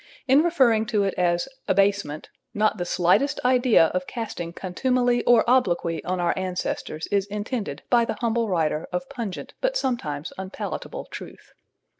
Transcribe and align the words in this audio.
In 0.27 0.41
referring 0.41 0.87
to 0.87 1.03
it 1.03 1.13
as 1.15 1.47
"abasement," 1.67 2.29
not 2.55 2.79
the 2.79 2.85
slightest 2.85 3.39
idea 3.45 3.85
of 3.89 4.07
casting 4.07 4.51
contumely 4.51 5.23
or 5.25 5.47
obloquy 5.47 6.03
on 6.03 6.19
our 6.19 6.33
ancestors 6.35 7.05
is 7.11 7.27
intended 7.27 7.83
by 7.91 8.05
the 8.05 8.17
humble 8.19 8.49
writer 8.49 8.87
of 8.91 9.07
pungent 9.09 9.53
but 9.61 9.77
sometimes 9.77 10.33
unpalatable 10.39 11.05
truth. 11.11 11.53